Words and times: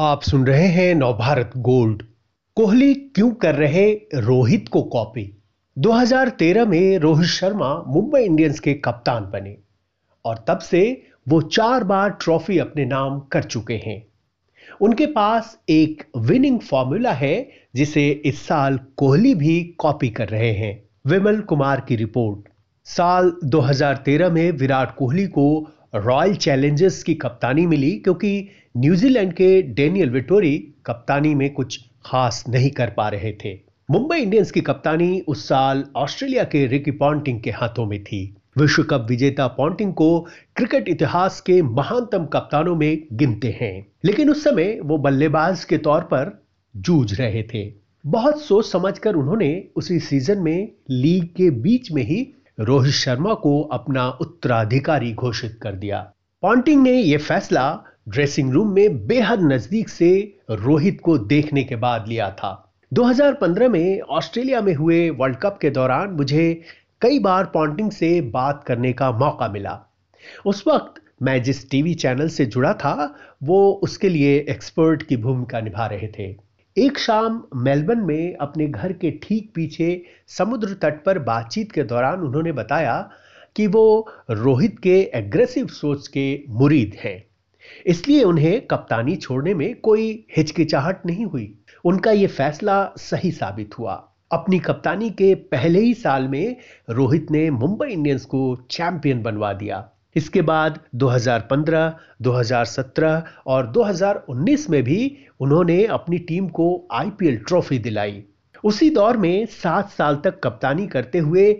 आप 0.00 0.22
सुन 0.22 0.46
रहे 0.46 0.66
हैं 0.66 0.94
नवभारत 0.94 1.50
गोल्ड। 1.56 2.02
कोहली 2.56 2.94
क्यों 2.94 3.30
कर 3.30 3.54
रहे 3.54 3.92
रोहित 4.14 4.68
को 4.68 4.82
कॉपी 4.82 5.42
2013 5.78 6.64
में 6.64 6.98
रोहित 6.98 7.28
शर्मा 7.28 7.84
मुंबई 7.86 8.20
इंडियंस 8.20 8.60
के 8.60 8.74
कप्तान 8.74 9.24
बने 9.24 9.56
और 10.24 10.44
तब 10.48 10.58
से 10.58 11.02
वो 11.28 11.40
चार 11.40 11.84
बार 11.84 12.10
ट्रॉफी 12.10 12.58
अपने 12.58 12.84
नाम 12.84 13.20
कर 13.20 13.42
चुके 13.42 13.74
हैं। 13.74 14.06
उनके 14.80 15.06
पास 15.06 15.58
एक 15.68 16.02
विनिंग 16.16 16.60
फॉर्मूला 16.60 17.12
है, 17.12 17.48
जिसे 17.74 18.10
इस 18.10 18.46
साल 18.46 18.80
कोहली 18.96 19.34
भी 19.34 19.64
कॉपी 19.78 20.08
कर 20.08 20.28
रहे 20.28 20.52
हैं। 20.52 20.88
विमल 21.06 21.40
कुमार 21.40 21.80
की 21.80 21.96
रिपोर्ट 21.96 22.48
साल 22.84 23.32
2013 23.44 24.30
में 24.30 24.52
विराट 24.52 24.96
कोहली 24.96 25.26
को 25.26 25.70
रॉयल 25.94 26.34
चैलेंजर्स 26.34 27.02
की 27.02 27.14
कप्तानी 27.14 27.66
मिली 27.66 27.90
क्योंकि 27.92 28.48
न्यूजीलैंड 28.76 29.32
के 29.32 29.62
डेनियल 29.62 30.10
विटोरी 30.10 30.56
कप्तानी 30.86 31.34
में 31.34 31.52
कुछ 31.54 31.78
खास 32.04 32.44
नहीं 32.48 32.70
कर 32.70 32.90
पा 32.90 33.08
रहे 33.08 33.32
थे। 33.44 33.52
मुंबई 33.90 34.18
इंडियंस 34.18 34.50
की 34.50 34.60
कप्तानी 34.60 35.20
उस 35.20 35.48
साल 35.48 35.84
ऑस्ट्रेलिया 35.96 36.44
के 36.44 36.66
रिकी 36.66 36.90
पॉन्टिंग 36.90 37.40
के 37.40 37.50
हाथों 37.50 37.86
में 37.86 38.02
थी। 38.04 38.36
विश्व 38.58 38.82
कप 38.82 39.06
विजेता 39.08 39.46
पॉन्टिंग 39.46 39.92
को 39.94 40.20
क्रिकेट 40.56 40.88
इतिहास 40.88 41.40
के 41.40 41.60
महानतम 41.62 42.24
कप्तानों 42.24 42.76
में 42.76 43.06
गिनते 43.12 43.56
हैं, 43.60 43.86
लेकिन 44.04 44.30
उस 44.30 44.44
समय 44.44 44.78
वो 44.82 44.98
बल्लेबाज 44.98 45.64
के 45.64 45.78
तौर 45.78 46.00
पर 46.00 46.42
जूझ 46.76 47.20
रहे 47.20 47.42
थे। 47.42 47.72
बहुत 48.06 48.42
सोच 48.42 48.66
समझकर 48.66 49.14
उन्होंने 49.14 49.64
उसी 49.76 49.98
सीज़न 50.00 50.38
में 50.38 50.68
लीग 50.90 51.24
के 51.36 51.50
बीच 51.50 51.92
में 51.92 52.02
ही 52.02 52.26
रोहित 52.60 52.94
शर्मा 52.94 53.34
को 53.34 53.62
अपना 53.62 54.08
उत्तराधिकारी 54.08 55.12
घोषित 55.12 55.58
कर 55.62 55.72
दिया। 55.72 56.12
पॉन्टिंग 56.42 56.82
ने 56.82 56.92
यह 56.92 57.18
फैसला 57.18 57.82
ड्रेसिंग 58.08 58.52
रूम 58.52 58.74
में 58.74 59.06
बेहद 59.06 59.40
नज़दीक 59.42 59.88
से 59.88 60.38
रोहित 60.50 61.00
को 61.02 61.18
देखने 61.18 61.64
के 61.64 61.76
बाद 61.76 62.04
लिया 62.08 62.30
था। 62.30 62.72
2015 62.92 63.68
में 63.68 64.00
ऑस्ट्रेलिया 64.00 64.60
में 64.60 64.74
हुए 64.74 65.10
वर्ल्ड 65.10 65.36
कप 65.36 65.58
के 65.62 65.70
दौरान 65.70 66.10
मुझे 66.10 66.62
कई 67.00 67.18
बार 67.18 67.44
पॉन्टिंग 67.44 67.90
से 67.90 68.20
बात 68.20 68.64
करने 68.64 68.92
का 68.92 69.12
मौका 69.12 69.48
मिला। 69.48 69.80
उस 70.46 70.64
वक्त 70.68 71.02
मैं 71.22 71.42
जिस 71.42 71.70
टीवी 71.70 71.94
चैनल 71.94 72.28
से 72.28 72.46
जुड़ा 72.46 72.72
था, 72.72 73.14
वो 73.42 73.80
उसके 73.82 74.08
लिए 74.08 74.46
एक्सपर्ट 74.48 75.02
की 75.02 75.16
भूमिका 75.16 75.60
निभा 75.60 75.86
रहे 75.86 76.08
थे। 76.18 76.47
एक 76.78 76.98
शाम 76.98 77.44
मेलबर्न 77.56 78.00
में 78.00 78.36
अपने 78.36 78.66
घर 78.66 78.92
के 78.92 79.10
ठीक 79.10 79.50
पीछे 79.54 80.04
समुद्र 80.26 80.74
तट 80.74 81.04
पर 81.04 81.18
बातचीत 81.18 81.72
के 81.72 81.82
दौरान 81.82 82.20
उन्होंने 82.20 82.52
बताया 82.52 83.10
कि 83.56 83.66
वो 83.66 84.08
रोहित 84.30 84.78
के 84.78 85.10
एग्रेसिव 85.14 85.66
सोच 85.66 86.08
के 86.08 86.42
मुरीद 86.48 86.96
हैं। 87.04 87.24
इसलिए 87.86 88.22
उन्हें 88.22 88.66
कप्तानी 88.66 89.16
छोड़ने 89.16 89.54
में 89.54 89.80
कोई 89.80 90.26
हिचकिचाहट 90.36 91.06
नहीं 91.06 91.24
हुई। 91.24 91.58
उनका 91.84 92.10
यह 92.10 92.28
फैसला 92.28 92.92
सही 92.96 93.30
साबित 93.30 93.78
हुआ। 93.78 94.14
अपनी 94.32 94.58
कप्तानी 94.58 95.10
के 95.10 95.34
पहले 95.34 95.80
ही 95.80 95.94
साल 95.94 96.28
में 96.28 96.56
रोहित 96.90 97.30
ने 97.30 97.50
मुंबई 97.50 97.88
इंडियंस 97.88 98.24
को 98.24 98.66
चैंपियन 98.70 99.22
बनवा 99.22 99.52
दिया। 99.52 99.90
इसके 100.18 100.42
बाद 100.42 100.78
2015, 100.94 101.92
2017 102.22 103.22
और 103.46 103.72
2019 103.72 104.68
में 104.70 104.82
भी 104.82 105.00
उन्होंने 105.40 105.84
अपनी 105.92 106.18
टीम 106.28 106.48
को 106.48 106.66
आईपीएल 106.92 107.36
ट्रॉफी 107.38 107.78
दिलाई। 107.78 108.22
उसी 108.64 108.90
दौर 108.90 109.16
में 109.16 109.46
सात 109.46 109.90
साल 109.90 110.16
तक 110.16 110.40
कप्तानी 110.44 110.86
करते 110.86 111.18
हुए 111.18 111.52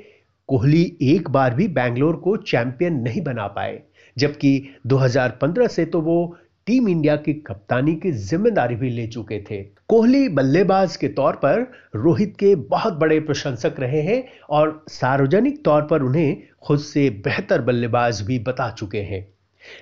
कोहली 0.48 0.82
एक 1.02 1.30
बार 1.30 1.54
भी 1.54 1.68
बैंगलोर 1.68 2.16
को 2.16 2.36
चैंपियन 2.46 2.94
नहीं 3.02 3.20
बना 3.22 3.46
पाए 3.46 3.80
जबकि 4.16 4.50
2015 4.86 5.68
से 5.68 5.84
तो 5.84 6.00
वो 6.00 6.18
टीम 6.68 6.88
इंडिया 6.88 7.14
की 7.16 7.32
कप्तानी 7.34 7.94
की 7.94 8.10
ज़िम्मेदारी 8.12 8.74
भी 8.76 8.88
ले 8.90 9.06
चुके 9.06 9.38
थे। 9.40 9.62
कोहली 9.88 10.28
बल्लेबाज 10.28 10.96
के 10.96 11.08
तौर 11.08 11.36
पर 11.44 11.60
रोहित 11.96 12.34
के 12.40 12.54
बहुत 12.72 12.94
बड़े 12.94 13.18
प्रशंसक 13.20 13.74
रहे 13.80 14.00
हैं 14.02 14.22
और 14.50 14.84
सार्वजनिक 14.88 15.64
तौर 15.64 15.82
पर 15.82 16.02
उन्हें 16.02 16.42
खुद 16.62 16.78
से 16.80 17.08
बेहतर 17.24 17.60
बल्लेबाज 17.60 18.20
भी 18.22 18.38
बता 18.38 18.70
चुके 18.70 19.02
हैं। 19.02 19.26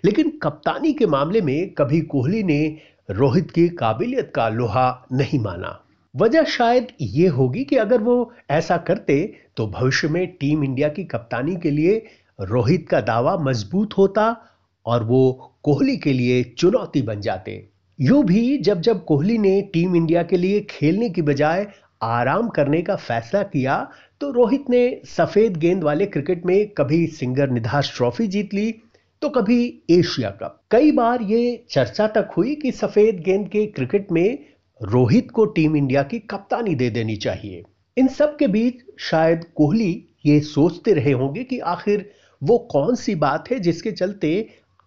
लेकिन 0.05 0.31
कप्तानी 0.43 0.93
के 0.93 1.07
मामले 1.07 1.41
में 1.41 1.71
कभी 1.71 2.01
कोहली 2.07 2.43
ने 2.43 2.61
रोहित 3.11 3.51
की 3.51 3.69
काबिलियत 3.75 4.33
का 4.35 4.49
लोहा 4.49 4.87
नहीं 5.13 5.39
माना। 5.39 5.79
वजह 6.15 6.45
शायद 6.45 6.93
ये 7.01 7.27
होगी 7.29 7.65
कि 7.65 7.77
अगर 7.77 8.01
वो 8.01 8.33
ऐसा 8.51 8.77
करते 8.87 9.19
तो 9.57 9.67
भविष्य 9.67 10.09
में 10.09 10.27
टीम 10.41 10.65
इंडिया 10.65 10.89
की 10.89 11.05
कप्तानी 11.07 11.57
के 11.57 11.71
लिए 11.71 12.03
रोहित 12.39 12.89
का 12.89 13.01
दावा 13.03 13.37
मज़बूत 13.41 13.99
होता 13.99 14.35
और 14.87 15.03
वो 15.05 15.53
कोहली 15.67 15.97
के 15.97 16.13
लिए 16.13 16.43
चुनौती 16.59 17.01
बन 17.03 17.21
जाते। 17.21 17.53
यूँ 17.99 18.23
भी 18.25 18.57
जब 18.59 18.81
जब 18.81 19.05
कोहली 19.05 19.37
ने 19.39 19.61
टीम 19.73 19.95
इंडिया 19.97 20.23
के 20.23 20.37
लिए 20.37 20.61
खेलने 20.71 21.09
की 21.11 21.23
बजाय 21.23 21.67
आराम 22.01 22.49
करने 22.49 22.83
का 22.83 22.97
फैसला 22.97 23.43
किया 23.45 23.77
तो 24.21 24.31
रोहित 24.31 24.69
ने 24.71 24.83
सफ़ेद 25.07 25.57
गेंद 25.57 25.83
वाले 25.85 26.07
क्रिकेट 26.07 26.45
में 26.47 26.69
कभी 26.71 27.07
सिंगर 27.13 27.51
निधास 27.51 27.93
ट्रॉफी 27.97 28.27
जीत 28.27 28.55
ली 28.55 28.71
तो 29.23 29.29
कभी 29.29 29.59
एशिया 29.91 30.31
कप। 30.33 30.61
कई 30.71 30.93
बार 30.93 31.23
ये 31.23 31.65
चर्चा 31.71 32.07
तक 32.09 32.29
हुई 32.37 32.55
कि 32.55 32.73
सफ़ेद 32.73 33.21
गेंद 33.21 33.49
के 33.49 33.65
क्रिकेट 33.69 34.13
में 34.13 34.39
रोहित 34.81 35.31
को 35.31 35.45
टीम 35.57 35.77
इंडिया 35.77 36.03
की 36.03 36.19
कप्तानी 36.31 36.75
दे 36.75 36.91
देनी 36.91 37.17
चाहिए। 37.17 37.63
इन 37.97 38.09
सब 38.09 38.37
के 38.37 38.47
बीच 38.49 38.85
शायद 39.01 39.45
कोहली 39.55 39.91
ये 40.27 40.39
सोचते 40.43 40.93
रहे 40.93 41.13
होंगे 41.15 41.45
कि 41.45 41.59
आखिर 41.73 42.11
वो 42.43 42.59
कौन 42.71 42.95
सी 42.95 43.15
बात 43.17 43.51
है 43.51 43.59
जिसके 43.61 43.93
चलते 43.93 44.31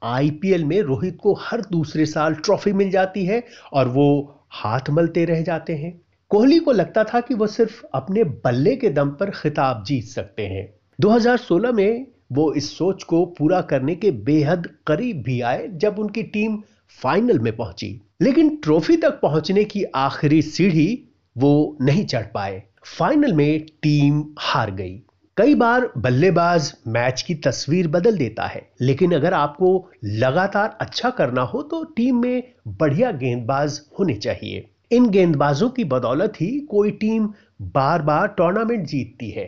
आईपीएल 0.03 0.65
में 0.65 0.81
रोहित 0.81 1.17
को 1.21 1.33
हर 1.33 1.61
दूसरे 1.61 2.05
साल 2.05 2.33
ट्रॉफी 2.33 2.73
मिल 2.73 2.91
जाती 2.91 3.25
है 3.25 3.43
और 3.73 3.87
वो 3.87 4.39
हाथ 4.49 4.89
मलते 4.89 5.25
रह 5.25 5.41
जाते 5.41 5.73
हैं। 5.73 6.01
कोहली 6.29 6.59
को 6.59 6.71
लगता 6.71 7.03
था 7.03 7.21
कि 7.21 7.33
वो 7.33 7.47
सिर्फ़ 7.47 7.83
अपने 7.93 8.23
बल्ले 8.23 8.75
के 8.75 8.89
दम 8.89 9.09
पर 9.09 9.29
खिताब 9.29 9.83
जीत 9.83 10.05
सकते 10.05 10.47
हैं। 10.47 10.73
2016 11.01 11.71
में 11.71 12.07
वो 12.31 12.53
इस 12.53 12.77
सोच 12.77 13.03
को 13.03 13.25
पूरा 13.25 13.61
करने 13.61 13.95
के 13.95 14.11
बेहद 14.11 14.69
करीब 14.87 15.21
भी 15.21 15.41
आए 15.41 15.67
जब 15.67 15.99
उनकी 15.99 16.23
टीम 16.23 16.61
फाइनल 16.89 17.39
में 17.39 17.55
पहुँची। 17.55 18.01
लेकिन 18.21 18.55
ट्रॉफी 18.55 18.97
तक 18.97 19.19
पहुँचने 19.21 19.63
की 19.63 19.83
आखिरी 19.83 20.41
सीढ़ी 20.41 21.03
वो 21.37 21.77
नहीं 21.81 22.05
चढ़ 22.05 22.25
पाए। 22.33 22.63
फाइनल 22.97 23.33
में 23.33 23.61
टीम 23.61 24.25
हार 24.39 24.71
गई। 24.71 25.01
कई 25.39 25.53
बार 25.55 25.87
बल्लेबाज 25.97 26.71
मैच 26.87 27.21
की 27.21 27.33
तस्वीर 27.35 27.87
बदल 27.87 28.17
देता 28.17 28.45
है, 28.45 28.61
लेकिन 28.81 29.13
अगर 29.15 29.33
आपको 29.33 29.69
लगातार 30.05 30.77
अच्छा 30.81 31.09
करना 31.09 31.41
हो 31.41 31.61
तो 31.63 31.83
टीम 31.95 32.21
में 32.21 32.43
बढ़िया 32.79 33.11
गेंदबाज 33.11 33.79
होने 33.99 34.15
चाहिए। 34.15 34.67
इन 34.91 35.09
गेंदबाजों 35.09 35.69
की 35.69 35.83
बदौलत 35.85 36.33
ही 36.41 36.49
कोई 36.71 36.91
टीम 36.93 37.29
बार 37.69 38.01
बार 38.01 38.27
टूर्नामेंट 38.27 38.85
जीतती 38.87 39.29
है। 39.29 39.47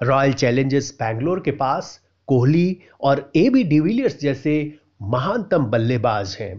रॉयल 0.00 0.32
चैलेंजर्स 0.34 0.90
बैंगलोर 0.92 1.40
के 1.40 1.50
पास 1.56 1.98
कोहली 2.28 2.78
और 3.00 3.30
ए 3.36 3.48
बी 3.50 3.64
डिविलियर्स 3.64 4.18
जैसे 4.20 4.54
महानतम 5.02 5.64
बल्लेबाज 5.66 6.36
हैं। 6.40 6.54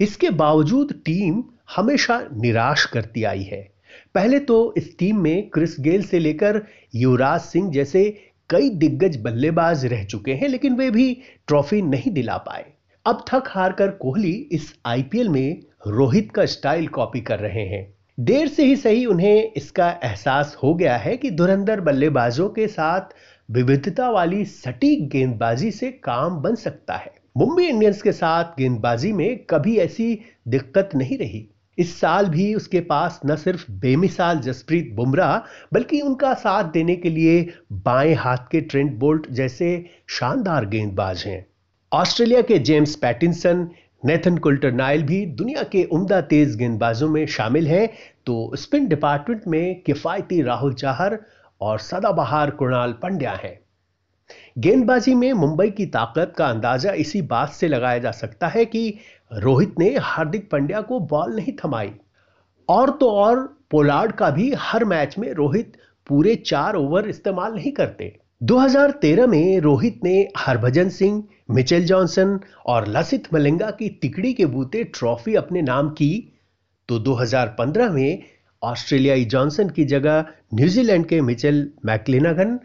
इसके 0.00 0.30
बावजूद 0.38 0.92
टीम 1.04 1.42
हमेशा 1.76 2.22
निराश 2.34 2.84
करती 2.84 3.24
आई 3.24 3.42
है। 3.42 3.66
पहले 4.14 4.38
तो 4.40 4.74
इस 4.76 4.96
टीम 4.98 5.18
में 5.18 5.48
क्रिस 5.50 5.76
गेल 5.80 6.02
से 6.02 6.18
लेकर 6.18 6.60
युवराज 6.94 7.40
सिंह 7.40 7.70
जैसे 7.70 8.04
कई 8.50 8.70
दिग्गज 8.70 9.16
बल्लेबाज 9.16 9.84
रह 9.86 10.04
चुके 10.04 10.32
हैं, 10.32 10.48
लेकिन 10.48 10.74
वे 10.74 10.90
भी 10.90 11.16
ट्रॉफी 11.48 11.82
नहीं 11.82 12.12
दिला 12.12 12.36
पाए। 12.36 12.64
अब 13.06 13.24
थक 13.28 13.44
हार 13.48 13.72
कर 13.72 13.90
कोहली 13.90 14.32
इस 14.52 14.72
आईपीएल 14.86 15.28
में 15.28 15.62
रोहित 15.86 16.30
का 16.32 16.44
स्टाइल 16.46 16.86
कॉपी 16.88 17.20
कर 17.20 17.38
रहे 17.38 17.66
हैं। 17.66 17.86
देर 18.20 18.48
से 18.48 18.64
ही 18.64 18.76
सही 18.76 19.06
उन्हें 19.06 19.52
इसका 19.56 19.88
एहसास 20.04 20.56
हो 20.62 20.74
गया 20.74 20.96
है 20.96 21.16
कि 21.16 21.30
धुरंधर 21.30 21.80
बल्लेबाजों 21.80 22.48
के 22.48 22.66
साथ 22.66 23.14
विविधता 23.48 24.10
वाली 24.10 24.44
सटीक 24.44 25.08
गेंदबाजी 25.08 25.70
से 25.70 25.90
काम 25.90 26.36
बन 26.36 26.54
सकता 26.54 26.96
है। 26.96 27.12
मुंबई 27.36 27.64
इंडियंस 27.64 28.02
के 28.02 28.12
साथ 28.12 28.58
गेंदबाजी 28.58 29.12
में 29.12 29.44
कभी 29.50 29.76
ऐसी 29.76 30.18
दिक्कत 30.48 30.90
नहीं 30.94 31.18
रही। 31.18 31.48
इस 31.78 32.00
साल 32.00 32.26
भी 32.26 32.54
उसके 32.54 32.80
पास 32.80 33.20
न 33.26 33.36
सिर्फ़ 33.36 33.72
बेमिसाल 33.72 34.38
जसप्रीत 34.38 34.92
बुमराह, 34.94 35.38
बल्कि 35.72 36.00
उनका 36.00 36.34
साथ 36.34 36.64
देने 36.64 36.96
के 36.96 37.10
लिए 37.10 37.52
बाएँ 37.72 38.14
हाथ 38.14 38.36
के 38.36 38.60
ट्रेंट 38.60 38.98
बोल्ट 38.98 39.30
जैसे 39.30 39.86
शानदार 40.08 40.66
गेंदबाज 40.66 41.24
हैं। 41.26 41.46
ऑस्ट्रेलिया 41.92 42.42
के 42.42 42.58
James 42.58 42.94
Pattinson 42.96 43.68
Nathan 44.04 44.38
Coulter 44.38 44.72
Nile 44.72 45.02
भी 45.02 45.26
दुनिया 45.26 45.62
के 45.62 45.84
उम्दा 45.84 46.20
तेज 46.20 46.56
गेंदबाजों 46.56 47.08
में 47.08 47.26
शामिल 47.26 47.68
हैं। 47.68 47.88
तो 48.26 48.56
स्पिन 48.56 48.88
डिपार्टमेंट 48.88 49.42
में 49.46 49.82
किफायती 49.82 50.42
राहुल 50.42 50.74
चाहर 50.74 51.18
और 51.60 51.78
सदाबहार 51.78 52.50
कुणाल 52.50 52.92
पंड्या 52.92 53.32
हैं। 53.32 53.60
गेंदबाजी 54.58 55.14
में 55.14 55.32
मुंबई 55.32 55.70
की 55.70 55.86
ताकत 55.86 56.32
का 56.38 56.46
अंदाज़ा 56.46 56.92
इसी 56.92 57.22
बात 57.22 57.52
से 57.52 57.68
लगाया 57.68 57.98
जा 57.98 58.10
सकता 58.10 58.48
है 58.48 58.64
कि 58.64 58.98
रोहित 59.32 59.74
ने 59.78 59.96
हार्दिक 59.98 60.50
पांड्या 60.50 60.80
को 60.80 61.00
बॉल 61.00 61.34
नहीं 61.36 61.52
थमाई। 61.64 61.92
और 62.68 62.90
तो 62.90 63.10
और 63.10 63.58
पोलार्ड 63.70 64.12
का 64.12 64.30
भी 64.30 64.52
हर 64.58 64.84
मैच 64.84 65.18
में 65.18 65.32
रोहित 65.32 65.72
पूरे 66.06 66.34
चार 66.36 66.74
ओवर 66.74 67.08
इस्तेमाल 67.08 67.54
नहीं 67.54 67.72
करते। 67.72 68.18
2013 68.42 69.26
में 69.26 69.60
रोहित 69.60 70.00
ने 70.04 70.28
हरभजन 70.38 70.88
सिंह, 70.88 71.24
मिचेल 71.50 71.86
जॉनसन 71.86 72.40
और 72.66 72.88
लसित 72.88 73.34
मलिंगा 73.34 73.70
की 73.70 73.88
तिकड़ी 73.88 74.32
के 74.32 74.46
बूते 74.46 74.84
ट्रॉफी 74.84 75.34
अपने 75.34 75.62
नाम 75.62 75.90
की। 75.90 76.32
तो 76.88 76.98
2015 76.98 77.90
में 77.90 78.22
ऑस्ट्रेलियाई 78.62 79.24
जॉनसन 79.24 79.68
की 79.68 79.84
जगह 79.84 80.24
न्यूजीलैंड 80.54 81.06
के 81.06 81.20
मिचेल 81.20 81.70
मैकलिनागन 81.84 82.60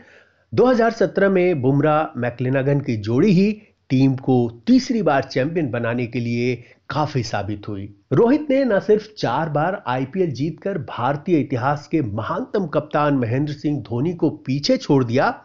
2017 0.54 1.30
में 1.30 1.62
बुमराह 1.62 2.20
मैकलिनागन 2.20 2.80
की 2.80 2.98
जोड़ी 2.98 3.32
ही 3.32 3.62
टीम 3.90 4.16
को 4.16 4.64
तीसरी 4.68 5.02
बार 5.02 5.24
चैंपियन 5.24 5.70
बनाने 5.72 6.08
के 6.08 6.20
लिए 6.20 6.56
काफ़ी 6.90 7.24
साबित 7.24 7.68
हुई। 7.68 7.96
रोहित 8.14 8.48
ने 8.50 8.66
न 8.66 8.80
सिर्फ़ 8.80 9.08
चार 9.18 9.50
बार 9.50 9.84
आईपीएल 9.88 10.32
जीतकर 10.32 10.78
भारतीय 10.78 11.40
इतिहास 11.40 11.88
के 11.88 12.02
महानतम 12.02 12.68
कप्तान 12.68 13.14
महेंद्र 13.14 13.54
सिंह 13.54 13.82
धोनी 13.82 14.14
को 14.14 14.30
पीछे 14.30 14.78
छोड़ 14.78 15.04
दिया, 15.04 15.44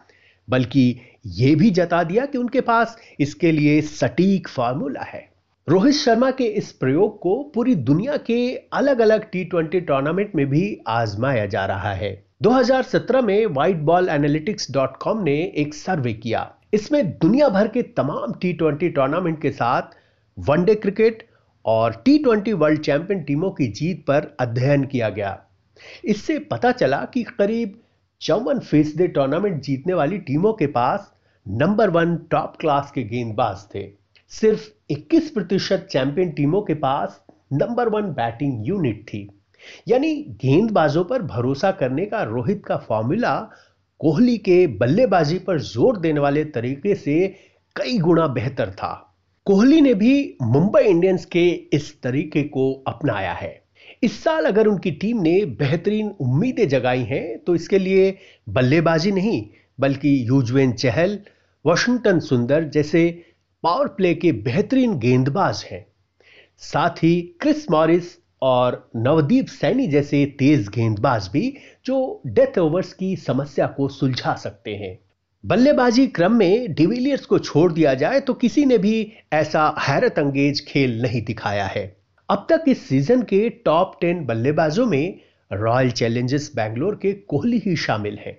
बल्कि 0.49 0.99
यह 1.25 1.55
भी 1.55 1.69
जता 1.69 2.03
दिया 2.03 2.25
कि 2.25 2.37
उनके 2.37 2.61
पास 2.61 2.97
इसके 3.19 3.51
लिए 3.51 3.81
सटीक 3.81 4.47
फार्मूला 4.47 5.01
है। 5.01 5.29
रोहित 5.69 5.93
शर्मा 5.93 6.31
के 6.31 6.43
इस 6.43 6.71
प्रयोग 6.71 7.19
को 7.19 7.51
पूरी 7.55 7.75
दुनिया 7.75 8.17
के 8.17 8.55
अलग 8.73 8.99
अलग 8.99 9.29
टी 9.31 9.43
ट्वेंटी 9.43 9.79
टूर्नामेंट 9.79 10.31
में 10.35 10.45
भी 10.49 10.77
आजमाया 10.87 11.45
जा 11.45 11.65
रहा 11.65 11.93
है। 11.93 12.25
2017 12.41 13.21
में 13.21 13.45
white 13.45 13.77
ball 13.77 14.09
analytics 14.09 14.71
dot 14.71 14.97
com 14.97 15.23
ने 15.23 15.53
एक 15.55 15.73
सर्वे 15.73 16.13
किया। 16.13 16.55
इसमें 16.73 17.11
दुनिया 17.11 17.49
भर 17.49 17.67
के 17.67 17.81
तमाम 17.81 18.33
टी 18.33 18.53
ट्वेंटी 18.53 18.89
टूर्नामेंट 18.89 19.41
के 19.41 19.51
साथ 19.51 19.95
वनडे 20.37 20.75
क्रिकेट 20.75 21.23
और 21.65 22.01
टी 22.05 22.17
ट्वेंटी 22.17 22.53
वर्ल्ड 22.53 22.81
चैंपियन 22.81 23.21
टीमों 23.23 23.51
की 23.51 23.67
जीत 23.71 24.03
पर 24.07 24.35
अध्ययन 24.39 24.85
किया 24.85 25.09
गया। 25.09 25.37
इससे 26.05 26.39
पता 26.39 26.71
चला 26.71 27.03
कि 27.13 27.23
करीब 27.23 27.79
चौवन 28.21 28.59
फ़ीसदी 28.59 29.07
टूर्नामेंट 29.07 29.61
जीतने 29.61 29.93
वाली 29.93 30.17
टीमों 30.17 30.53
के 30.53 30.67
पास 30.67 31.11
नंबर 31.47 31.89
वन 31.89 32.15
टॉप 32.31 32.57
क्लास 32.59 32.91
के 32.95 33.03
गेंदबाज 33.03 33.65
थे। 33.75 33.87
सिर्फ़ 34.31 34.67
21 34.89 35.29
प्रतिशत 35.29 35.87
चैंपियन 35.91 36.31
टीमों 36.31 36.61
के 36.61 36.73
पास 36.73 37.23
नंबर 37.53 37.89
वन 37.89 38.01
बैटिंग 38.01 38.67
यूनिट 38.67 39.03
थी। 39.03 39.27
यानी 39.87 40.15
गेंदबाजों 40.41 41.03
पर 41.03 41.21
भरोसा 41.21 41.71
करने 41.71 42.05
का 42.05 42.23
रोहित 42.23 42.65
का 42.65 42.77
फॉर्मूला 42.77 43.35
कोहली 44.03 44.37
के 44.37 44.55
बल्लेबाजी 44.67 45.37
पर 45.39 45.59
ज़ोर 45.61 45.97
देने 45.97 46.19
वाले 46.19 46.43
तरीके 46.45 46.95
से 46.95 47.13
कई 47.75 47.97
गुना 47.97 48.25
बेहतर 48.27 48.71
था। 48.71 48.91
कोहली 49.45 49.79
ने 49.81 49.93
भी 49.93 50.15
मुंबई 50.41 50.81
इंडियंस 50.81 51.25
के 51.25 51.43
इस 51.73 52.01
तरीके 52.01 52.43
को 52.43 52.71
अपनाया 52.87 53.31
है। 53.33 53.51
इस 54.03 54.23
साल 54.23 54.45
अगर 54.45 54.67
उनकी 54.67 54.91
टीम 54.91 55.21
ने 55.21 55.33
बेहतरीन 55.45 56.09
उम्मीदें 56.21 56.67
जगाई 56.67 57.03
हैं 57.03 57.37
तो 57.39 57.55
इसके 57.55 57.79
लिए 57.79 58.17
बल्लेबाजी 58.49 59.11
नहीं, 59.11 59.45
बल्कि 59.79 60.27
यूजवेन 60.29 60.71
चहल, 60.73 61.17
वाशिंगटन 61.65 62.19
सुंदर 62.19 62.63
जैसे 62.69 63.09
पावर 63.63 63.87
प्ले 63.87 64.13
के 64.15 64.31
बेहतरीन 64.43 64.97
गेंदबाज 64.99 65.65
हैं। 65.71 65.85
साथ 66.63 67.03
ही 67.03 67.21
क्रिस 67.41 67.69
मॉरिस 67.71 68.15
और 68.43 68.77
नवदीप 68.97 69.47
सैनी 69.47 69.87
जैसे 69.87 70.25
तेज 70.39 70.67
गेंदबाज 70.69 71.29
भी 71.33 71.53
जो 71.85 72.21
डेथ 72.27 72.57
ओवर्स 72.59 72.93
की 72.93 73.15
समस्या 73.17 73.67
को 73.67 73.87
सुलझा 73.89 74.33
सकते 74.35 74.75
हैं। 74.75 74.97
बल्लेबाजी 75.43 76.05
क्रम 76.07 76.33
में 76.33 76.73
डिविलियर्स 76.73 77.25
को 77.25 77.39
छोड़ 77.39 77.71
दिया 77.73 77.93
जाए 77.93 78.19
तो 78.19 78.33
किसी 78.33 78.65
ने 78.65 78.77
भी 78.77 79.11
ऐसा 79.33 79.73
हैरत 79.79 80.19
अंगेज 80.19 80.65
खेल 80.67 81.01
नहीं 81.01 81.21
दिखाया 81.21 81.65
है। 81.65 81.85
अब 82.29 82.45
तक 82.49 82.63
इस 82.67 82.87
सीज़न 82.87 83.21
के 83.21 83.49
टॉप 83.65 83.97
टेन 84.01 84.25
बल्लेबाजों 84.25 84.85
में 84.85 85.19
रॉयल 85.51 85.91
चैलेंजर्स 85.91 86.51
बैंगलोर 86.55 86.95
के 86.95 87.13
कोहली 87.13 87.57
ही 87.57 87.75
शामिल 87.75 88.17
हैं। 88.17 88.37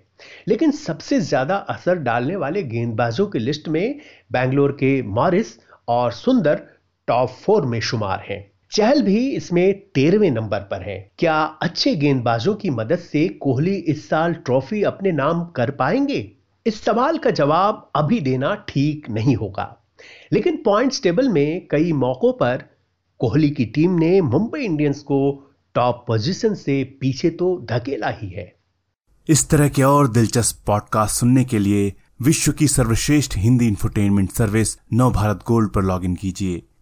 लेकिन 0.49 0.71
सबसे 0.71 1.21
ज़्यादा 1.21 1.57
असर 1.71 1.99
डालने 1.99 2.37
वाले 2.37 2.63
गेंदबाजों 2.63 3.27
की 3.27 3.39
लिस्ट 3.39 3.69
में 3.69 4.01
बैंगलोर 4.33 4.73
के 4.73 5.01
मॉरिस 5.13 5.59
और 5.89 6.13
सुंदर 6.13 6.63
टॉप 7.09 7.31
फोर 7.43 7.67
में 7.67 7.81
शुमार 7.81 8.25
हैं। 8.29 8.54
चहल 8.75 9.03
भी 9.03 9.31
इसमें 9.31 9.81
तेरहवें 9.81 10.31
नंबर 10.31 10.59
पर 10.59 10.83
है। 10.83 11.11
क्या 11.19 11.43
अच्छे 11.43 11.95
गेंदबाजों 11.95 12.55
की 12.55 12.71
मदद 12.71 12.99
से 12.99 13.29
कोहली 13.29 13.75
इस 13.75 14.09
साल 14.09 14.33
ट्रॉफी 14.33 14.83
अपने 14.83 15.13
नाम 15.13 15.45
कर 15.45 15.71
पाएँगे? 15.71 16.33
इस 16.67 16.85
सवाल 16.85 17.19
का 17.19 17.31
जवाब 17.31 17.91
अभी 17.97 18.21
देना 18.21 18.55
ठीक 18.69 19.11
नहीं 19.11 19.37
होगा। 19.37 19.85
लेकिन 20.33 20.57
पॉइंट्स 20.57 21.03
टेबल 21.03 21.29
में 21.29 21.69
कई 21.71 21.93
मौकों 21.93 22.33
पर 22.33 22.65
कोहली 23.19 23.51
की 23.51 23.65
टीम 23.65 23.91
ने 23.91 24.21
मुंबई 24.21 24.61
इंडियंस 24.61 25.01
को 25.01 25.51
टॉप 25.75 26.05
पोजीशन 26.07 26.55
से 26.55 26.85
पीछे 27.01 27.31
तो 27.31 27.67
धकेला 27.71 28.09
ही 28.09 28.29
है। 28.29 28.55
इस 29.29 29.49
तरह 29.49 29.69
के 29.69 29.83
और 29.83 30.09
दिलचस्प 30.09 30.67
पॉडकास्ट 30.67 31.21
सुनने 31.21 31.45
के 31.45 31.59
लिए 31.59 31.93
विश्व 32.23 32.53
की 32.53 32.69
सर्वश्रेष्ठ 32.69 33.37
Hindi 33.37 33.69
infotainment 33.69 34.31
service 34.31 34.79
Nav 34.93 35.13
Bharat 35.13 35.41
gold 35.47 35.71
पर 35.71 35.83
लॉगिन 35.83 36.15
कीजिए। 36.15 36.63